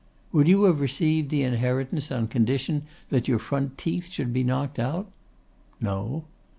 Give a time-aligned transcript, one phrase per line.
[0.31, 4.79] 'Would you have received the inheritance on condition that your front teeth should be knocked
[4.79, 5.11] out?'
[5.79, 6.25] 'No.